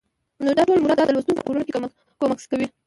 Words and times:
نو 0.43 0.49
دا 0.57 0.63
ټول 0.67 0.77
موارد 0.83 1.05
د 1.07 1.11
لوستونکى 1.15 1.37
په 1.37 1.41
راپارونه 1.55 1.65
کې 1.65 1.73
کمک 2.21 2.39
کوي 2.51 2.67